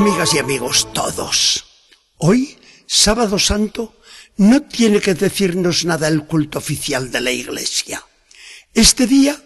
[0.00, 1.66] Amigas y amigos todos,
[2.16, 4.00] hoy, sábado santo,
[4.38, 8.02] no tiene que decirnos nada el culto oficial de la Iglesia.
[8.72, 9.38] Este día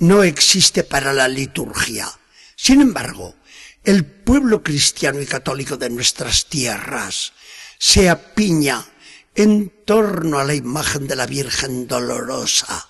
[0.00, 2.10] no existe para la liturgia.
[2.54, 3.36] Sin embargo,
[3.84, 7.32] el pueblo cristiano y católico de nuestras tierras
[7.78, 8.84] se apiña
[9.34, 12.86] en torno a la imagen de la Virgen dolorosa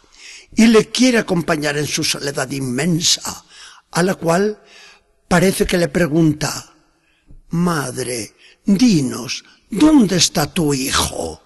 [0.56, 3.44] y le quiere acompañar en su soledad inmensa,
[3.92, 4.60] a la cual
[5.28, 6.71] parece que le pregunta,
[7.52, 8.34] Madre,
[8.65, 11.42] dinos, ¿dónde está tu hijo?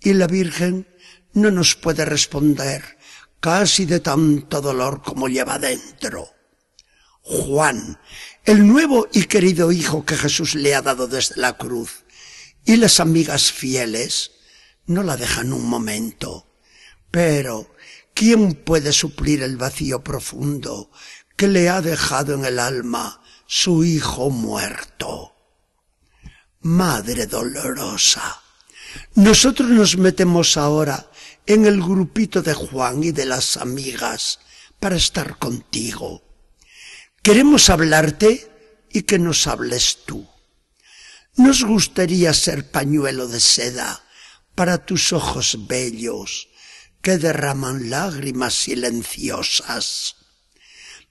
[0.00, 0.86] Y la Virgen
[1.32, 2.96] no nos puede responder,
[3.40, 6.28] casi de tanto dolor como lleva dentro.
[7.22, 7.98] Juan,
[8.44, 12.04] el nuevo y querido hijo que Jesús le ha dado desde la cruz,
[12.64, 14.30] y las amigas fieles
[14.86, 16.54] no la dejan un momento.
[17.10, 17.74] Pero,
[18.14, 20.92] ¿quién puede suplir el vacío profundo
[21.36, 23.21] que le ha dejado en el alma
[23.54, 25.36] su hijo muerto?
[26.62, 28.40] Madre dolorosa,
[29.14, 31.10] nosotros nos metemos ahora
[31.44, 34.38] en el grupito de Juan y de las amigas
[34.80, 36.22] para estar contigo.
[37.22, 38.50] Queremos hablarte
[38.90, 40.26] y que nos hables tú.
[41.36, 44.02] Nos gustaría ser pañuelo de seda
[44.54, 46.48] para tus ojos bellos
[47.02, 50.21] que derraman lágrimas silenciosas.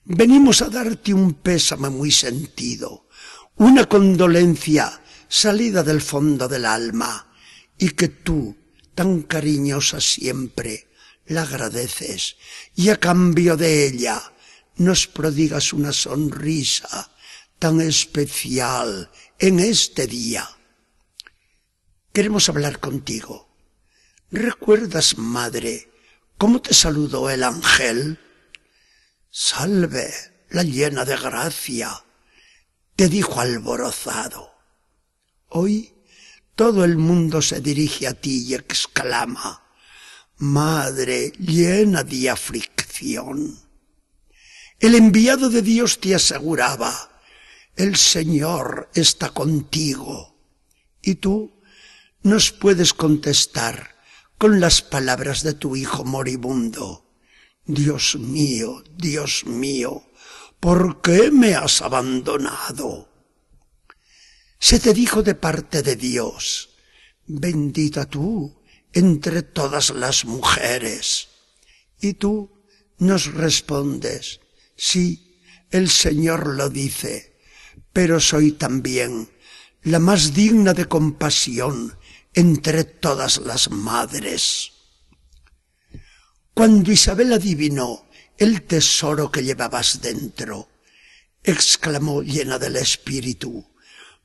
[0.03, 3.07] Venimos a darte un pésame muy sentido,
[3.57, 7.31] una condolencia salida del fondo del alma,
[7.77, 8.57] y que tú,
[8.95, 10.89] tan cariñosa siempre,
[11.27, 12.37] la agradeces,
[12.75, 14.21] y a cambio de ella
[14.77, 17.11] nos prodigas una sonrisa
[17.59, 20.49] tan especial en este día.
[22.11, 23.55] Queremos hablar contigo.
[24.31, 25.91] ¿Recuerdas, madre,
[26.37, 28.19] cómo te saludó el ángel?
[29.33, 30.13] Salve,
[30.49, 32.03] la llena de gracia,
[32.97, 34.51] te dijo alborozado.
[35.47, 35.93] Hoy
[36.55, 39.63] todo el mundo se dirige a ti y exclama,
[40.35, 43.57] Madre llena de aflicción.
[44.79, 47.21] El enviado de Dios te aseguraba,
[47.77, 50.35] el Señor está contigo.
[51.01, 51.63] Y tú
[52.21, 53.95] nos puedes contestar
[54.37, 57.10] con las palabras de tu hijo moribundo.
[57.65, 60.03] Dios mío, Dios mío,
[60.59, 63.09] ¿por qué me has abandonado?
[64.59, 66.69] Se te dijo de parte de Dios,
[67.25, 68.61] bendita tú
[68.93, 71.29] entre todas las mujeres.
[71.99, 72.51] Y tú
[72.97, 74.39] nos respondes,
[74.75, 75.39] sí,
[75.69, 77.39] el Señor lo dice,
[77.93, 79.29] pero soy también
[79.83, 81.97] la más digna de compasión
[82.33, 84.70] entre todas las madres.
[86.53, 88.07] Cuando Isabel adivinó
[88.37, 90.69] el tesoro que llevabas dentro,
[91.43, 93.71] exclamó llena del Espíritu,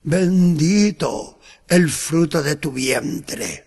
[0.02, 3.66] bendito el fruto de tu vientre.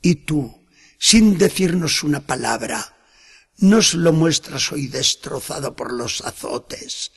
[0.00, 0.66] Y tú,
[0.98, 2.96] sin decirnos una palabra,
[3.58, 7.12] nos lo muestras hoy destrozado por los azotes,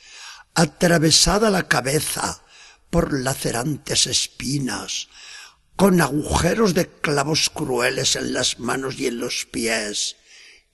[0.54, 2.42] atravesada la cabeza
[2.90, 5.08] por lacerantes espinas,
[5.78, 10.16] con agujeros de clavos crueles en las manos y en los pies,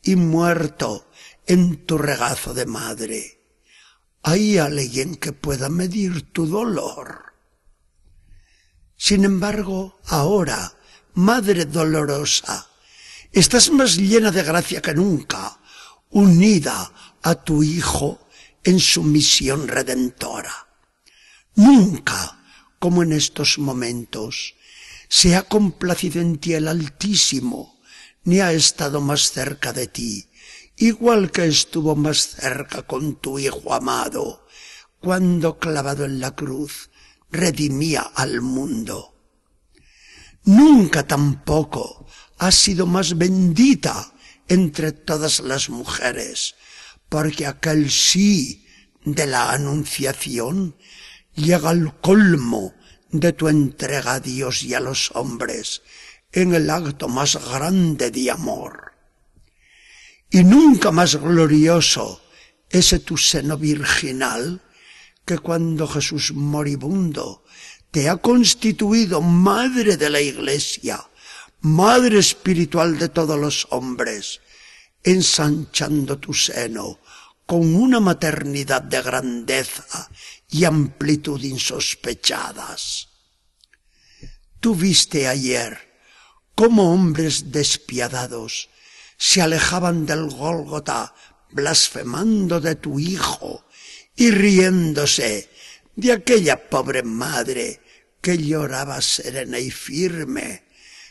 [0.03, 1.11] y muerto
[1.47, 3.43] en tu regazo de madre.
[4.23, 7.35] ¿Hay alguien que pueda medir tu dolor?
[8.97, 10.73] Sin embargo, ahora,
[11.13, 12.67] Madre dolorosa,
[13.31, 15.61] estás más llena de gracia que nunca,
[16.11, 16.91] unida
[17.23, 18.27] a tu Hijo
[18.65, 20.67] en su misión redentora.
[21.57, 22.43] Nunca,
[22.79, 24.55] como en estos momentos,
[25.17, 27.81] se ha complacido en ti el Altísimo,
[28.25, 30.29] ni ha estado más cerca de ti,
[30.77, 34.45] igual que estuvo más cerca con tu Hijo amado,
[34.99, 36.91] cuando clavado en la cruz
[37.31, 39.15] redimía al mundo.
[40.47, 42.09] Nunca tampoco
[42.39, 44.13] has sido más bendita
[44.49, 46.57] entre todas las mujeres,
[47.09, 48.67] porque aquel sí
[49.05, 50.77] de la anunciación
[51.37, 52.75] llega al colmo
[53.15, 55.83] de tu entrega a Dios y a los hombres
[56.33, 58.93] en el acto más grande de amor.
[60.31, 62.21] Y nunca más glorioso
[62.69, 64.61] ese tu seno virginal
[65.25, 67.45] que cuando Jesús moribundo
[67.93, 71.07] te ha constituido madre de la iglesia,
[71.61, 74.41] madre espiritual de todos los hombres,
[75.05, 76.99] ensanchando tu seno
[77.47, 80.11] con una maternidad de grandeza
[80.51, 83.09] y amplitud insospechadas.
[84.61, 85.79] Tú viste ayer
[86.55, 88.71] cómo hombres despiadados
[89.19, 91.15] se alejaban del Gólgota
[91.51, 93.65] blasfemando de tu Hijo
[94.17, 95.51] y riéndose
[95.97, 97.81] de aquella pobre madre
[98.21, 100.65] que lloraba serena y firme,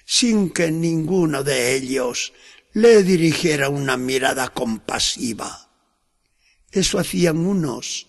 [0.06, 2.34] sin que ninguno de ellos
[2.74, 5.63] le dirigiera una mirada compasiva.
[6.74, 8.08] Eso hacían unos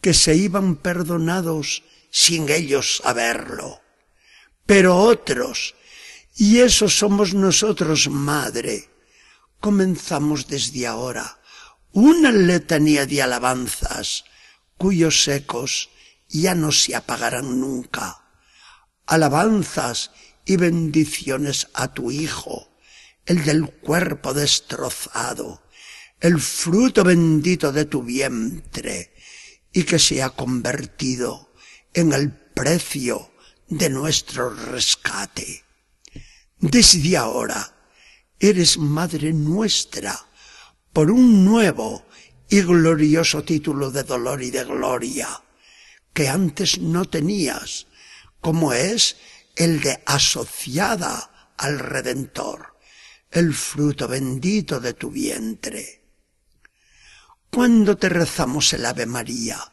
[0.00, 3.80] que se iban perdonados sin ellos saberlo.
[4.64, 5.74] Pero otros,
[6.34, 8.88] y esos somos nosotros, madre,
[9.60, 11.38] comenzamos desde ahora
[11.92, 14.24] una letanía de alabanzas
[14.78, 15.90] cuyos ecos
[16.28, 18.24] ya no se apagarán nunca.
[19.06, 20.12] Alabanzas
[20.46, 22.70] y bendiciones a tu Hijo,
[23.26, 25.62] el del cuerpo destrozado,
[26.20, 29.14] el fruto bendito de tu vientre,
[29.72, 31.52] y que se ha convertido
[31.94, 33.30] en el precio
[33.68, 35.64] de nuestro rescate.
[36.58, 37.74] Desde ahora
[38.38, 40.18] eres Madre nuestra
[40.92, 42.06] por un nuevo
[42.48, 45.42] y glorioso título de dolor y de gloria
[46.12, 47.86] que antes no tenías,
[48.40, 49.16] como es
[49.54, 52.76] el de asociada al Redentor,
[53.30, 55.99] el fruto bendito de tu vientre.
[57.50, 59.72] Cuando te rezamos el Ave María,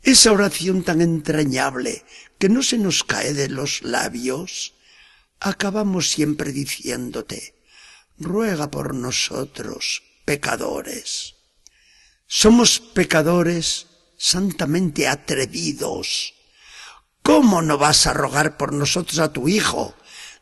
[0.00, 2.06] esa oración tan entrañable
[2.38, 4.72] que no se nos cae de los labios,
[5.38, 7.54] acabamos siempre diciéndote,
[8.18, 11.34] ruega por nosotros, pecadores.
[12.26, 16.32] Somos pecadores santamente atrevidos.
[17.22, 19.94] ¿Cómo no vas a rogar por nosotros a tu Hijo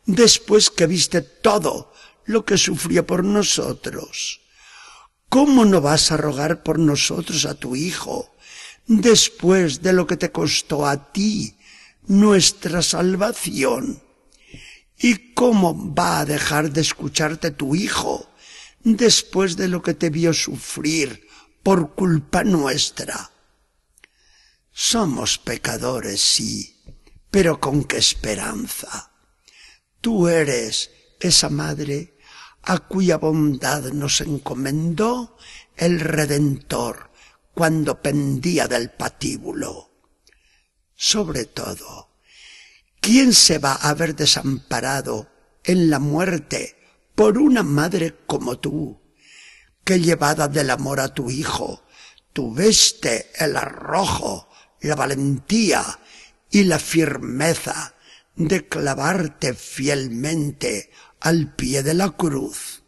[0.05, 4.40] después que viste todo lo que sufrió por nosotros?
[5.31, 8.35] ¿Cómo no vas a rogar por nosotros a tu Hijo
[8.85, 11.55] después de lo que te costó a ti
[12.05, 14.03] nuestra salvación?
[14.97, 18.29] ¿Y cómo va a dejar de escucharte tu Hijo
[18.83, 21.25] después de lo que te vio sufrir
[21.63, 23.31] por culpa nuestra?
[24.69, 26.83] Somos pecadores, sí,
[27.29, 29.13] pero con qué esperanza.
[30.01, 30.91] Tú eres
[31.21, 32.10] esa madre
[32.63, 35.37] a cuya bondad nos encomendó
[35.75, 37.11] el Redentor
[37.53, 39.89] cuando pendía del patíbulo.
[40.95, 42.11] Sobre todo,
[43.01, 45.27] ¿Quién se va a ver desamparado
[45.63, 46.77] en la muerte
[47.15, 49.01] por una madre como tú,
[49.83, 51.83] que llevada del amor a tu hijo,
[52.31, 54.49] tuviste el arrojo,
[54.81, 55.83] la valentía
[56.51, 57.95] y la firmeza
[58.35, 62.83] de clavarte fielmente al pie de la cruz?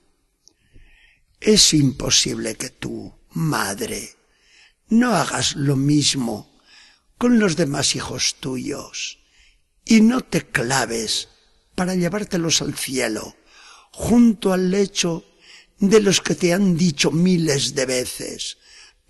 [1.40, 4.16] Es imposible que tú, madre,
[4.90, 6.60] no hagas lo mismo
[7.18, 9.20] con los demás hijos tuyos
[9.86, 11.30] y no te claves
[11.76, 13.36] para llevártelos al cielo,
[13.92, 15.26] junto al lecho
[15.80, 18.58] de los que te han dicho miles de veces,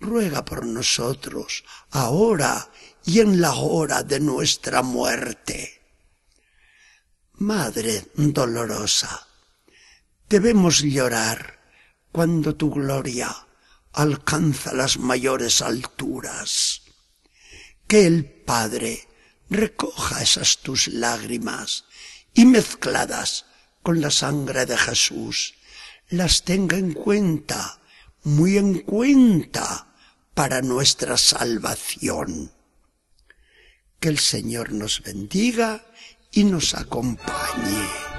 [0.00, 2.70] ruega por nosotros, ahora
[3.06, 5.83] y en la hora de nuestra muerte.
[7.38, 9.26] Madre dolorosa,
[10.28, 11.58] debemos llorar
[12.12, 13.34] cuando tu gloria
[13.92, 16.82] alcanza las mayores alturas.
[17.88, 19.08] Que el Padre
[19.50, 21.86] recoja esas tus lágrimas
[22.34, 23.46] y mezcladas
[23.82, 25.54] con la sangre de Jesús,
[26.10, 27.80] las tenga en cuenta,
[28.22, 29.92] muy en cuenta,
[30.34, 32.52] para nuestra salvación.
[33.98, 35.84] Que el Señor nos bendiga
[36.34, 38.13] y nos acompañe.